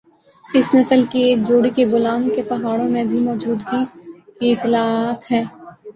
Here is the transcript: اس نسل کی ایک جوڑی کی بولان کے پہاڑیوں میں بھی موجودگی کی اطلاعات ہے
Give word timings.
اس 0.45 0.67
نسل 0.75 1.01
کی 1.11 1.21
ایک 1.23 1.39
جوڑی 1.47 1.69
کی 1.75 1.85
بولان 1.85 2.27
کے 2.35 2.41
پہاڑیوں 2.43 2.89
میں 2.89 3.03
بھی 3.05 3.19
موجودگی 3.21 3.83
کی 4.37 4.51
اطلاعات 4.51 5.31
ہے 5.31 5.41